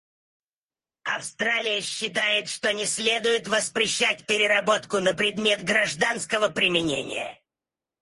[1.03, 7.37] Австралия считает, что не следует воспрещать переработку на предмет гражданского применения.